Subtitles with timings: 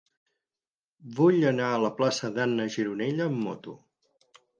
[1.19, 3.77] Vull anar a la plaça d'Anna Gironella amb moto.